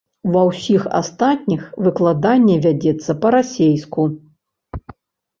Ва 0.35 0.43
ўсіх 0.51 0.85
астатніх 0.99 1.65
выкладанне 1.87 2.55
вядзецца 2.63 3.15
па-расейску. 3.25 4.07